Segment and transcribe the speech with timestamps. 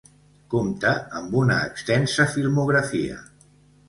[0.51, 3.19] Compta amb una extensa filmografia.